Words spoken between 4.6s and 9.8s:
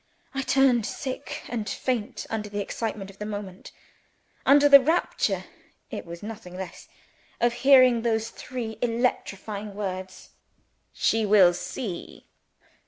the rapture (it was nothing less) of hearing those three electrifying